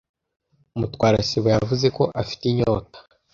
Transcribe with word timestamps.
Mutwara 0.79 1.17
sibo 1.27 1.47
yavuze 1.55 1.87
ko 1.97 2.03
afite 2.21 2.43
inyota. 2.51 2.97